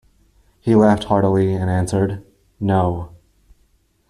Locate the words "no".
2.59-3.11